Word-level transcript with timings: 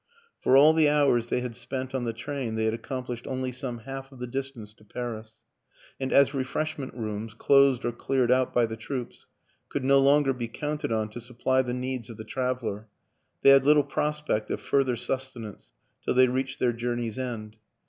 For 0.39 0.57
all 0.57 0.73
the 0.73 0.89
hours 0.89 1.27
they 1.27 1.41
had 1.41 1.55
spent 1.55 1.93
on 1.93 2.05
the 2.05 2.11
train 2.11 2.55
they 2.55 2.65
had 2.65 2.73
accomplished 2.73 3.27
only 3.27 3.51
some 3.51 3.81
half 3.81 4.11
of 4.11 4.17
the 4.17 4.25
distance 4.25 4.73
to 4.73 4.83
Paris; 4.83 5.43
and 5.99 6.11
as 6.11 6.33
refreshment 6.33 6.95
rooms 6.95 7.35
closed 7.35 7.85
or 7.85 7.91
cleared 7.91 8.31
out 8.31 8.51
by 8.51 8.65
the 8.65 8.75
troops 8.75 9.27
could 9.69 9.83
no 9.85 9.99
longer 9.99 10.33
be 10.33 10.47
counted 10.47 10.91
on 10.91 11.09
to 11.09 11.21
supply 11.21 11.61
the 11.61 11.75
needs 11.75 12.09
of 12.09 12.17
the 12.17 12.23
traveler, 12.25 12.87
they 13.43 13.51
had 13.51 13.63
little 13.63 13.83
prospect 13.83 14.49
of 14.49 14.59
further 14.59 14.95
sustenance 14.95 15.71
till 16.03 16.15
they 16.15 16.27
reached 16.27 16.57
their 16.59 16.73
journey's 16.73 17.19
end. 17.19 17.57